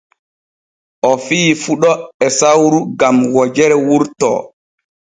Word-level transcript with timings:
O 1.09 1.11
fiyi 1.25 1.51
fuɗo 1.63 1.91
e 2.25 2.27
sawru 2.39 2.79
gam 2.99 3.15
wojere 3.35 3.75
wurto. 3.87 4.29